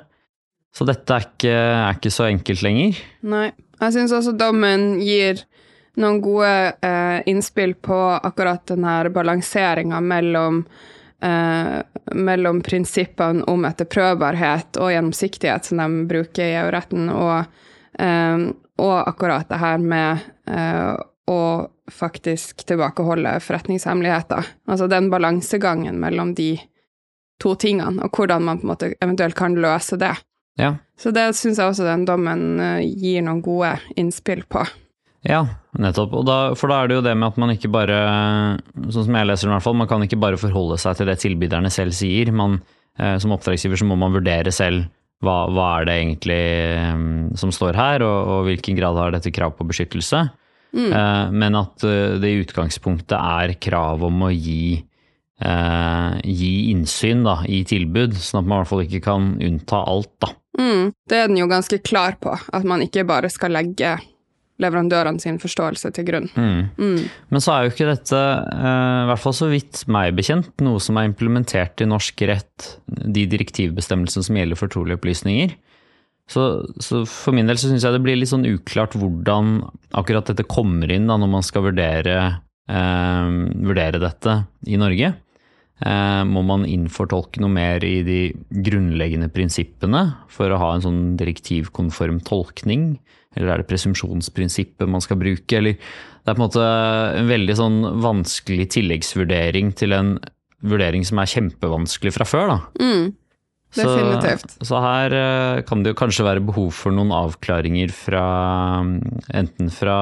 [0.74, 2.98] Så dette er ikke, er ikke så enkelt lenger.
[3.30, 3.48] Nei.
[3.84, 5.42] Jeg syns også dommen gir
[6.00, 6.50] noen gode
[6.82, 10.64] eh, innspill på akkurat den her balanseringa mellom,
[11.22, 11.78] eh,
[12.12, 17.44] mellom prinsippene om etterprøvbarhet og gjennomsiktighet som de bruker i EU-retten, og,
[17.98, 20.94] eh, og, akkurat det her med eh,
[21.30, 21.40] å
[21.90, 24.46] faktisk tilbakeholde forretningshemmeligheter.
[24.66, 26.54] Altså den balansegangen mellom de
[27.42, 30.14] to tingene, og hvordan man på en måte eventuelt kan løse det.
[30.60, 30.76] Ja.
[31.00, 34.62] Så det syns jeg også den dommen eh, gir noen gode innspill på.
[35.24, 35.40] Ja,
[35.80, 36.12] nettopp.
[36.28, 37.96] Da, for da er det jo det med at man ikke bare,
[38.92, 41.08] sånn som jeg leser det i hvert fall, man kan ikke bare forholde seg til
[41.08, 42.30] det tilbyderne selv sier.
[42.36, 42.58] Man,
[43.00, 44.86] eh, som oppdragsgiver så må man vurdere selv
[45.24, 46.40] hva, hva er det egentlig
[46.92, 47.04] um,
[47.40, 50.26] som står her, og, og hvilken grad har dette krav på beskyttelse.
[50.74, 50.90] Mm.
[50.90, 54.82] Eh, men at uh, det i utgangspunktet er krav om å gi
[55.42, 59.82] eh, gi innsyn da, i tilbud, sånn at man i hvert fall ikke kan unnta
[59.90, 60.12] alt.
[60.22, 60.32] Da.
[60.58, 63.96] Mm, det er den jo ganske klar på, at man ikke bare skal legge
[64.62, 66.28] leverandørene sin forståelse til grunn.
[66.38, 66.60] Mm.
[66.78, 67.06] Mm.
[67.34, 68.20] Men så er jo ikke dette,
[68.54, 72.68] uh, i hvert fall så vidt meg bekjent, noe som er implementert i norsk rett,
[72.86, 75.56] de direktivbestemmelsene som gjelder fortrolige opplysninger.
[76.30, 76.44] Så,
[76.80, 79.58] så, for min del så syns jeg det blir litt sånn uklart hvordan
[79.98, 82.14] akkurat dette kommer inn da, når man skal vurdere,
[82.70, 83.34] eh,
[83.66, 84.38] vurdere dette
[84.70, 85.10] i Norge.
[85.82, 88.18] Eh, må man innfortolke noe mer i de
[88.62, 92.92] grunnleggende prinsippene for å ha en sånn direktivkonform tolkning?
[93.34, 95.58] Eller er det presumpsjonsprinsippet man skal bruke?
[95.58, 96.68] Eller det er på en måte
[97.18, 100.14] en veldig sånn vanskelig tilleggsvurdering til en
[100.64, 102.54] vurdering som er kjempevanskelig fra før.
[102.54, 102.60] da.
[102.78, 103.10] Mm,
[103.74, 104.54] definitivt.
[104.54, 108.24] Så, så her eh, kan det jo kanskje være behov for noen avklaringer fra
[109.34, 109.98] enten fra,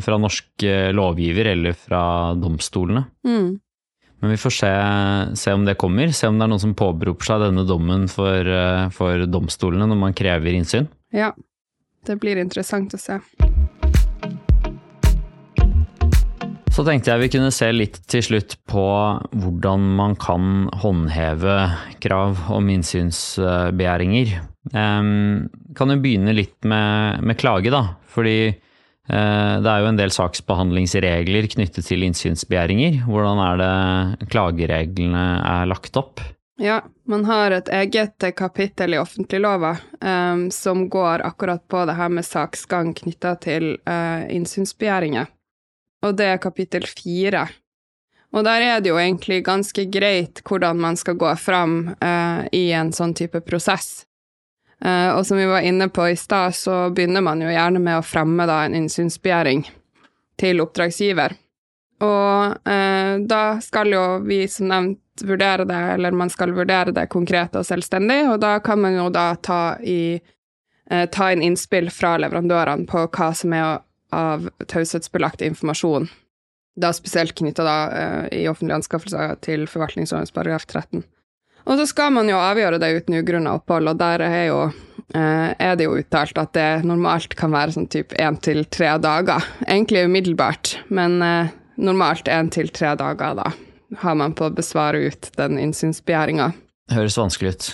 [0.00, 2.02] fra norsk lovgiver eller fra
[2.40, 3.04] domstolene.
[3.28, 3.60] Mm.
[4.20, 4.72] Men vi får se,
[5.36, 6.12] se, om det kommer.
[6.12, 10.00] Se om det er noen som påberoper seg denne dommen for, eh, for domstolene når
[10.00, 10.88] man krever innsyn.
[11.12, 11.34] Ja,
[12.06, 13.20] det blir interessant å se.
[16.76, 18.84] Så tenkte jeg vi kunne se litt til slutt på
[19.32, 21.54] hvordan man kan håndheve
[22.04, 24.34] krav om innsynsbegjæringer.
[24.74, 25.46] Um,
[25.78, 27.96] kan jo begynne litt med, med klage, da.
[28.12, 28.52] Fordi
[29.06, 33.04] det er jo en del saksbehandlingsregler knyttet til innsynsbegjæringer.
[33.06, 36.24] Hvordan er det klagereglene er lagt opp?
[36.58, 42.10] Ja, man har et eget kapittel i offentliglova um, som går akkurat på det her
[42.10, 45.28] med saksgang knytta til uh, innsynsbegjæringer
[46.06, 47.46] og det er kapittel fire.
[48.34, 52.68] Og der er det jo egentlig ganske greit hvordan man skal gå fram uh, i
[52.76, 54.05] en sånn type prosess.
[54.84, 57.98] Eh, og som vi var inne på i stad, så begynner man jo gjerne med
[57.98, 59.64] å fremme da en innsynsbegjæring
[60.40, 61.36] til oppdragsgiver.
[62.04, 67.06] Og eh, da skal jo vi som nevnt vurdere det, eller man skal vurdere det
[67.12, 70.20] konkret og selvstendig, og da kan man jo da ta, i,
[70.90, 73.80] eh, ta inn innspill fra leverandørene på hva som er
[74.12, 76.10] av taushetsbelagt informasjon.
[76.76, 81.06] Da spesielt knytta eh, i offentlige anskaffelser til forvaltningsordens paragraf 13.
[81.66, 84.58] Og så skal man jo avgjøre det uten ugrunna opphold, og der er, jo,
[85.18, 88.94] eh, er det jo uttalt at det normalt kan være sånn type én til tre
[89.02, 89.42] dager.
[89.66, 93.50] Egentlig umiddelbart, men eh, normalt én til tre dager, da
[94.02, 96.52] har man på å besvare ut den innsynsbegjæringa.
[96.94, 97.68] Høres vanskelig ut.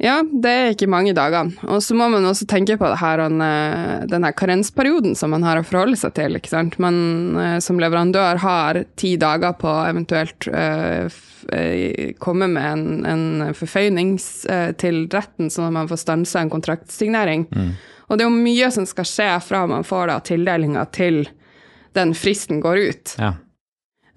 [0.00, 1.54] Ja, det er ikke mange dagene.
[1.70, 5.44] Og så må man også tenke på det her, eh, den her karensperioden som man
[5.46, 6.38] har å forholde seg til.
[6.38, 6.78] ikke sant?
[6.82, 11.06] Man eh, som leverandør har ti dager på eventuelt uh,
[12.22, 14.14] komme med en, en forføyning
[14.78, 17.46] til retten, sånn at man får stansa en kontraktsignering.
[17.50, 17.72] Mm.
[18.08, 21.24] Og det er jo mye som skal skje fra man får da tildelinga til
[21.98, 23.16] den fristen går ut.
[23.18, 23.34] Ja.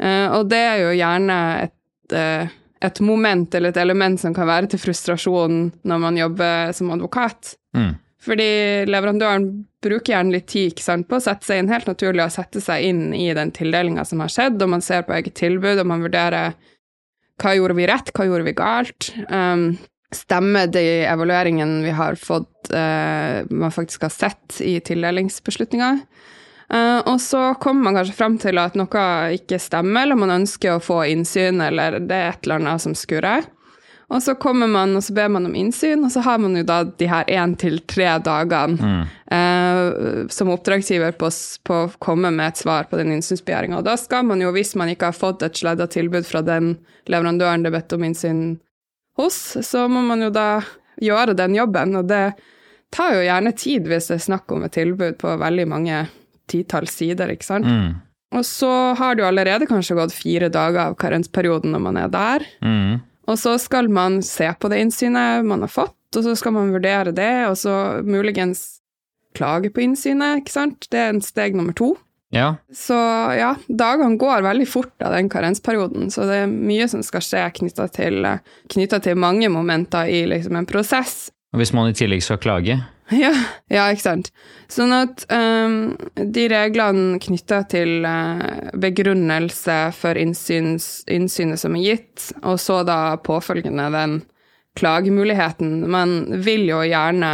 [0.02, 2.54] Uh, og det er jo gjerne et
[2.86, 7.56] et moment eller et element som kan være til frustrasjon når man jobber som advokat.
[7.76, 7.94] Mm.
[8.26, 8.50] Fordi
[8.90, 9.50] leverandøren
[9.86, 12.88] bruker gjerne litt tid sant, på å sette seg inn, helt naturlig å sette seg
[12.88, 16.06] inn i den tildelinga som har skjedd, og man ser på eget tilbud, og man
[16.06, 16.56] vurderer
[17.42, 19.12] hva gjorde vi rett, hva gjorde vi galt.
[19.30, 19.76] Um,
[20.16, 25.92] stemmer de evalueringene vi har fått, uh, man faktisk har sett i tildelingsbeslutninga?
[26.74, 30.76] Uh, og så kommer man kanskje fram til at noe ikke stemmer, eller man ønsker
[30.76, 33.46] å få innsyn, eller det er et eller annet som skurrer.
[34.14, 36.64] Og så kommer man og så ber man om innsyn, og så har man jo
[36.66, 39.14] da de her én til tre dagene mm.
[39.34, 41.30] uh, som oppdragsgiver på,
[41.66, 43.80] på, å komme med et svar på den innsynsbegjæringa.
[43.82, 46.76] Og da skal man jo, hvis man ikke har fått et sledda tilbud fra den
[47.10, 48.44] leverandøren det er bedt om innsyn
[49.18, 50.50] hos, så må man jo da
[51.02, 51.98] gjøre den jobben.
[51.98, 52.36] Og det
[52.94, 56.06] tar jo gjerne tid hvis det er snakk om et tilbud på veldig mange
[56.52, 57.68] titalls sider, ikke sant.
[57.70, 57.98] Mm.
[58.36, 62.10] Og så har det jo allerede kanskje gått fire dager av karensperioden når man er
[62.12, 62.48] der.
[62.66, 63.04] Mm.
[63.32, 66.74] Og så skal man se på det innsynet man har fått, og så skal man
[66.76, 68.82] vurdere det, og så muligens
[69.36, 70.90] klage på innsynet, ikke sant.
[70.92, 71.96] Det er en steg nummer to.
[72.36, 72.56] Ja.
[72.74, 72.96] Så
[73.38, 77.44] ja, dagene går veldig fort av den karensperioden, så det er mye som skal skje
[77.62, 78.28] knytta til,
[78.74, 81.30] til, mange momenter i liksom en prosess.
[81.56, 82.82] Og hvis man i tillegg skal klage?
[83.14, 83.30] Ja,
[83.70, 84.32] ja, ikke sant.
[84.66, 92.32] Sånn at um, de reglene knytta til uh, begrunnelse for innsyns, innsynet som er gitt,
[92.42, 94.16] og så da påfølgende den
[94.76, 97.30] klagemuligheten Man vil jo gjerne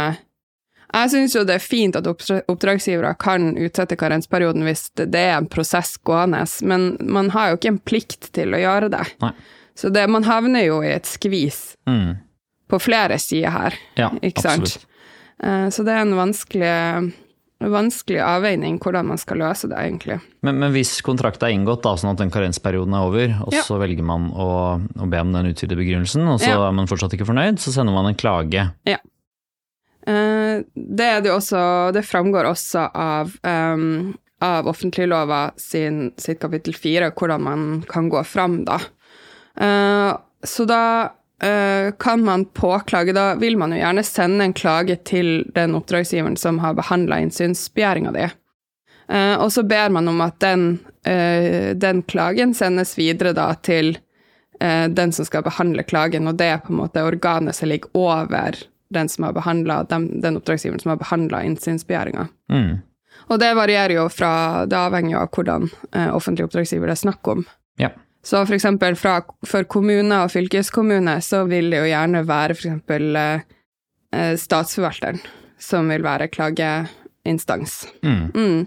[0.92, 5.48] Jeg syns jo det er fint at oppdragsgivere kan utsette karensperioden hvis det er en
[5.50, 9.06] prosess gående, men man har jo ikke en plikt til å gjøre det.
[9.24, 9.32] Nei.
[9.74, 12.12] Så det, man havner jo i et skvis mm.
[12.72, 14.46] På flere sider her, ja, ikke?
[14.46, 14.78] Absolutt.
[14.80, 14.88] sant?
[15.74, 16.72] så det er en vanskelig,
[17.66, 20.20] vanskelig avveining hvordan man skal løse det, egentlig.
[20.46, 23.64] Men, men hvis kontrakten er inngått, da, sånn at den karensperioden er over, og ja.
[23.66, 26.60] så velger man å, å, be om den utvidede begrunnelsen, og så ja.
[26.68, 28.68] er man fortsatt ikke fornøyd, så sender man en klage.
[28.86, 29.00] Ja.
[29.02, 29.08] Det
[30.74, 37.44] det, det, også, det framgår også av, um, av offentliglova sin, sitt kapittel fire, hvordan
[37.46, 38.80] man kan gå fram, da.
[39.58, 40.10] Uh,
[40.42, 41.21] så da Eh,
[41.98, 43.12] kan man påklage.
[43.16, 48.12] Da vil man jo gjerne sende en klage til den oppdragsgiveren som har behandla innsynsbegjæringa
[48.14, 48.28] di.
[49.12, 53.96] Eh, og så ber man om at den, eh, den, klagen sendes videre da til
[54.60, 57.90] eh, den som skal behandle klagen, og det er på en måte organet som ligger
[57.98, 58.56] over
[58.92, 62.26] den som har behandla den oppdragsgiveren som har behandla innsynsbegjæringa.
[62.52, 62.80] Mm.
[63.28, 67.04] Og det varierer jo fra Det avhenger jo av hvordan eh, offentlig oppdragsgiver det er
[67.04, 67.44] snakk om.
[67.80, 67.92] Ja.
[68.22, 72.68] Så for eksempel fra, for kommuner og fylkeskommune så vil det jo gjerne være for
[72.68, 73.46] eksempel eh,
[74.14, 75.18] eh, statsforvalteren
[75.62, 77.82] som vil være klageinstans.
[78.06, 78.22] Mm.
[78.34, 78.62] Mm.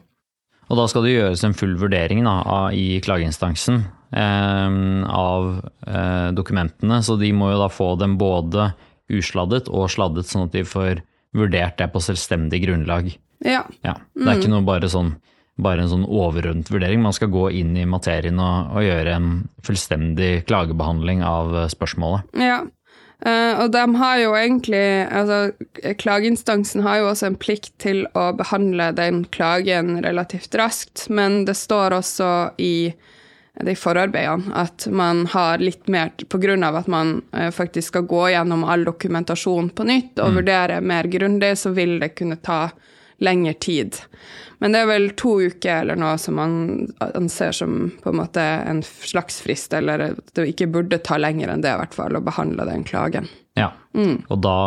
[0.65, 2.35] Og da skal det gjøres en full vurdering da,
[2.75, 3.83] i klageinstansen
[4.15, 5.49] eh, av
[5.87, 8.71] eh, dokumentene, så de må jo da få dem både
[9.13, 11.03] usladdet og sladdet, sånn at de får
[11.35, 13.11] vurdert det på selvstendig grunnlag.
[13.45, 13.65] Ja.
[13.85, 15.13] Ja, Det er ikke noe bare, sånn,
[15.55, 19.29] bare en sånn overordnet vurdering, man skal gå inn i materien og, og gjøre en
[19.63, 22.33] fullstendig klagebehandling av eh, spørsmålet.
[22.41, 22.63] ja.
[23.25, 25.53] Uh, og de har jo egentlig Altså,
[26.01, 31.55] klageinstansen har jo også en plikt til å behandle den klagen relativt raskt, men det
[31.55, 32.91] står også i
[33.63, 36.11] de forarbeidene at man har litt mer
[36.67, 41.07] av at man uh, faktisk skal gå gjennom all dokumentasjon på nytt og vurdere mer
[41.07, 42.67] grundig, så vil det kunne ta
[43.23, 43.99] lengre tid.
[44.63, 46.53] Men det er vel to uker eller noe som man
[47.03, 51.63] anser som på en måte en slags frist, eller det ikke burde ta lenger enn
[51.65, 53.27] det i hvert fall, å behandle den klagen.
[53.55, 54.57] Ja, og da,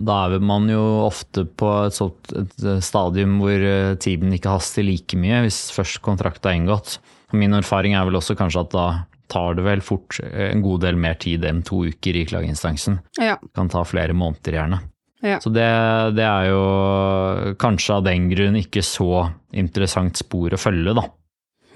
[0.00, 4.86] da er man jo ofte på et sånt et stadium hvor eh, tiden ikke haster
[4.86, 6.96] like mye, hvis først kontrakt er inngått.
[7.36, 8.86] Min erfaring er vel også kanskje at da
[9.28, 13.02] tar det vel fort eh, en god del mer tid enn to uker i klageinstansen.
[13.20, 13.36] Ja.
[13.56, 14.80] Kan ta flere måneder gjerne.
[15.24, 15.40] Ja.
[15.42, 15.66] Så det,
[16.14, 21.08] det er jo kanskje av den grunn ikke så interessant spor å følge, da.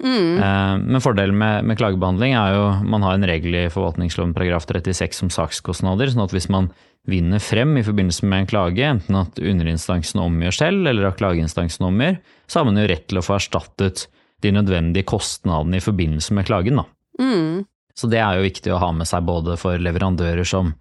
[0.03, 0.39] Mm.
[0.39, 4.65] Eh, Men fordelen med, med klagebehandling er jo man har en regel i forvaltningsloven paragraf
[4.69, 6.71] 36 om sakskostnader, sånn at hvis man
[7.09, 11.87] vinner frem i forbindelse med en klage, enten at underinstansen omgjør selv, eller at klageinstansen
[11.89, 14.07] omgjør, så har man jo rett til å få erstattet
[14.43, 16.79] de nødvendige kostnadene i forbindelse med klagen.
[16.79, 16.85] Da.
[17.19, 17.63] Mm.
[17.95, 20.73] Så det er jo viktig å ha med seg både for leverandører som,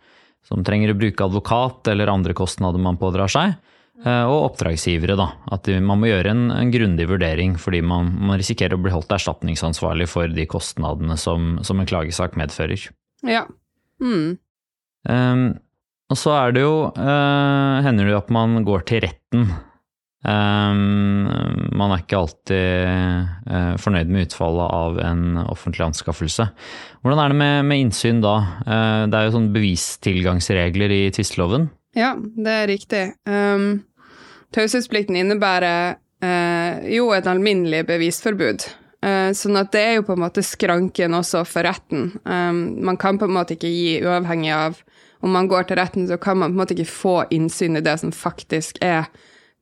[0.48, 3.56] som trenger å bruke advokat eller andre kostnader man pådrar seg,
[4.04, 5.16] eh, og oppdragsgivere.
[5.18, 5.30] Da.
[5.54, 9.14] At man må gjøre en, en grundig vurdering fordi man, man risikerer å bli holdt
[9.14, 12.88] erstatningsansvarlig for de kostnadene som, som en klagesak medfører.
[13.26, 13.46] ja.
[14.02, 14.38] Mm.
[15.06, 15.44] Um,
[16.12, 19.46] og så er det jo uh, hender det at man går til retten.
[20.22, 21.26] Um,
[21.74, 22.84] man er ikke alltid
[23.50, 26.46] uh, fornøyd med utfallet av en offentlig anskaffelse.
[27.02, 28.36] Hvordan er det med, med innsyn da?
[28.62, 31.66] Uh, det er jo sånne bevistilgangsregler i tvisteloven.
[31.98, 33.02] Ja, det er riktig.
[33.26, 33.82] Um,
[34.54, 38.68] Taushetsplikten innebærer uh, jo et alminnelig bevisforbud.
[39.02, 42.12] Sånn at det er jo på en måte skranken også for retten.
[42.22, 44.78] Um, man kan på en måte ikke gi, uavhengig av
[45.26, 47.82] om man går til retten, så kan man på en måte ikke få innsyn i
[47.82, 49.08] det som faktisk er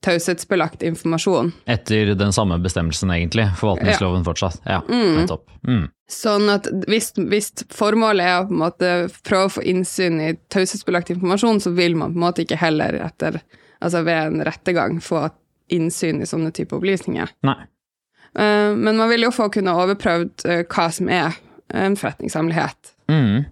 [0.05, 1.53] taushetsbelagt informasjon.
[1.71, 3.47] Etter den samme bestemmelsen, egentlig.
[3.61, 4.61] Forvaltningsloven fortsatt.
[4.65, 5.45] Ja, nettopp.
[5.69, 5.89] Mm.
[6.11, 8.93] Sånn at hvis, hvis formålet er å på en måte
[9.27, 12.97] prøve å få innsyn i taushetsbelagt informasjon, så vil man på en måte ikke heller
[13.05, 13.43] etter,
[13.79, 15.29] altså ved en rettergang få
[15.71, 17.37] innsyn i sånne type opplysninger.
[17.47, 17.61] Nei.
[18.35, 21.39] Eh, men man vil jo få kunne overprøvd eh, hva som er
[21.71, 23.45] en forretningshemmelighet Mm.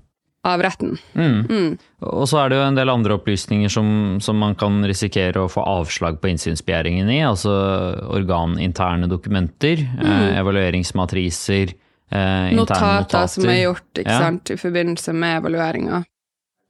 [0.47, 0.97] Av retten.
[1.19, 1.79] Mm.
[2.07, 3.89] Og så er det jo en del andre opplysninger som,
[4.23, 7.53] som man kan risikere å få avslag på innsynsbegjæringen i, altså
[8.15, 11.75] organinterne dokumenter, eh, evalueringsmatriser,
[12.13, 13.29] eh, Notater notater.
[13.35, 14.21] som er gjort Ja.
[14.21, 16.05] sant, i forbindelse med evalueringa.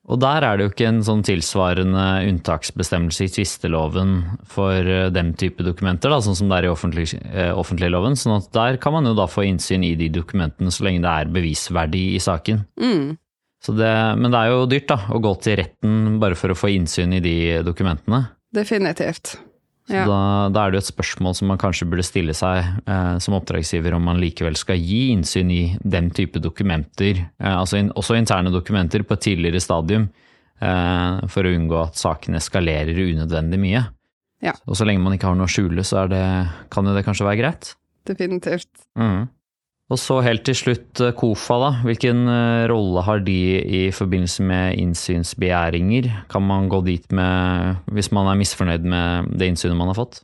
[0.09, 5.35] Og der er det jo ikke en sånn tilsvarende unntaksbestemmelse i tvisteloven for eh, den
[5.35, 8.17] type dokumenter, da, sånn som det er i offentlig, eh, offentligloven.
[8.17, 11.13] sånn at der kan man jo da få innsyn i de dokumentene så lenge det
[11.13, 12.65] er bevisverdi i saken.
[12.81, 13.19] Mm.
[13.65, 13.91] Så det,
[14.21, 17.17] men det er jo dyrt da, å gå til retten bare for å få innsyn
[17.17, 18.29] i de dokumentene.
[18.55, 19.37] Definitivt.
[19.89, 20.03] Ja.
[20.05, 20.21] da,
[20.53, 23.95] da er det jo et spørsmål som man kanskje burde stille seg eh, som oppdragsgiver,
[23.97, 28.53] om man likevel skal gi innsyn i den type dokumenter, eh, altså in, også interne
[28.53, 30.11] dokumenter, på et tidligere stadium,
[30.61, 33.87] eh, for å unngå at saken eskalerer unødvendig mye.
[34.45, 34.53] Ja.
[34.69, 36.21] Og så lenge man ikke har noe å skjule, så det,
[36.71, 37.73] kan jo det kanskje være greit.
[38.09, 38.71] Definitivt.
[39.01, 39.27] Mhm.
[39.89, 41.69] Og så helt til slutt eh, KOFA, da.
[41.89, 46.11] Hvilken eh, rolle har de i forbindelse med innsynsbegjæringer?
[46.33, 50.21] Kan man gå dit med hvis man er misfornøyd med det innsynet man har fått?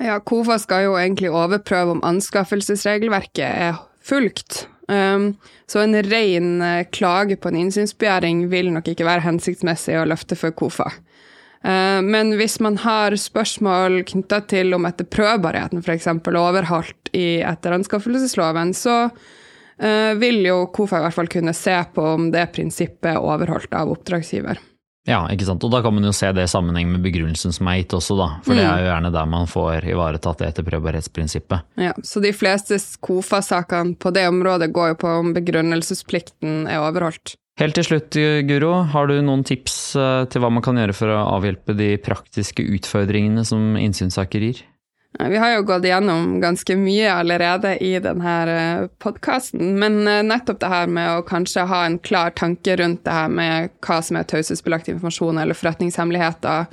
[0.00, 4.66] Ja, KOFA skal jo egentlig overprøve om anskaffelsesregelverket er fulgt.
[4.90, 5.34] Um,
[5.70, 10.36] så en ren eh, klage på en innsynsbegjæring vil nok ikke være hensiktsmessig å løfte
[10.36, 10.88] for KOFA.
[11.64, 16.08] Eh, men hvis man har spørsmål knytta til om etterprøvbarheten f.eks.
[16.08, 22.08] er overholdt i etteranskaffelsesloven, så eh, vil jo KOFA i hvert fall kunne se på
[22.14, 24.62] om det prinsippet er overholdt av oppdragsgiver.
[25.08, 25.64] Ja, ikke sant.
[25.64, 28.14] Og da kan man jo se det i sammenheng med begrunnelsen som er gitt også,
[28.18, 28.28] da.
[28.44, 31.64] For det er jo gjerne der man får ivaretatt det etterprøvbarhetsprinsippet.
[31.80, 37.39] Ja, så de fleste KOFA-sakene på det området går jo på om begrunnelsesplikten er overholdt.
[37.60, 38.16] Helt til slutt,
[38.48, 41.92] Guro, har du noen tips eh, til hva man kan gjøre for å avhjelpe de
[42.00, 44.62] praktiske utfordringene som innsynssaker gir?
[45.20, 50.70] Vi har jo gått gjennom ganske mye allerede i denne podkasten, men eh, nettopp det
[50.72, 54.30] her med å kanskje ha en klar tanke rundt det her med hva som er
[54.30, 56.70] taushetsbelagt informasjon eller forretningshemmeligheter,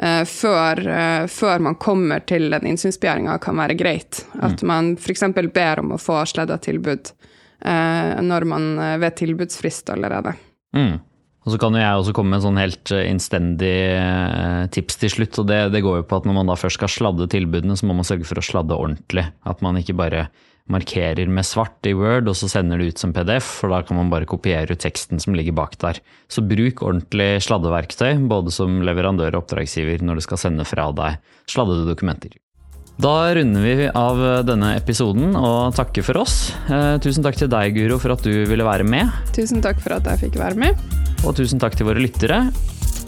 [0.00, 0.80] eh, før,
[1.28, 4.24] før man kommer til den innsynsbegjæringa, kan være greit.
[4.40, 4.72] At mm.
[4.72, 5.28] man f.eks.
[5.52, 7.31] ber om å få sledda tilbud Eh,
[7.64, 10.34] når man eh, ved tilbudsfrist allerede.
[10.76, 11.00] Mm.
[11.42, 13.74] Og så kan jo jeg også komme med en sånn helt eh, innstendig
[14.74, 15.42] tips til slutt.
[15.42, 17.88] og det, det, går jo på at Når man da først skal sladde tilbudene, så
[17.88, 19.26] må man sørge for å sladde ordentlig.
[19.48, 20.28] At man ikke bare
[20.70, 23.98] markerer med svart i Word og så sender det ut som PDF, for da kan
[23.98, 25.98] man bare kopiere ut teksten som ligger bak der.
[26.30, 31.18] Så bruk ordentlig sladdeverktøy, både som leverandør og oppdragsgiver, når du skal sende fra deg
[31.50, 32.38] sladdede dokumenter.
[33.00, 36.52] Da runder vi av denne episoden og takker for oss.
[36.68, 39.10] Eh, tusen takk til deg, Guro, for at du ville være med.
[39.34, 40.78] Tusen takk for at jeg fikk være med.
[41.24, 42.44] Og tusen takk til våre lyttere.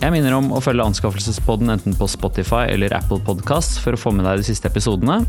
[0.00, 4.12] Jeg minner om å følge Anskaffelsespodden enten på Spotify eller Apple Podkast for å få
[4.16, 5.22] med deg de siste episodene.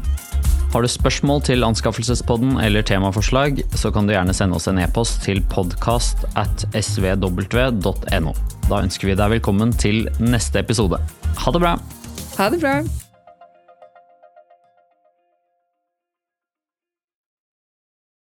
[0.73, 5.21] Har du spørsmål til Anskaffelsespodden eller temaforslag, så kan du gjerne sende oss en e-post
[5.23, 8.35] til podkast at svw.no.
[8.67, 10.99] Da ønsker vi deg velkommen til neste episode.
[11.45, 11.77] Ha det bra!
[12.35, 12.79] Ha det bra!